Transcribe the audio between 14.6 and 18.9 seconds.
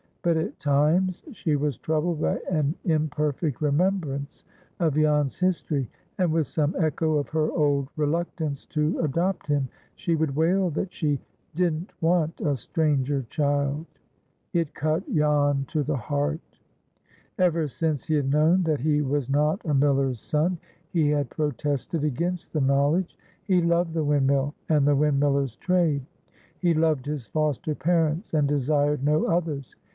cut Jan to the heart. Ever since he had known that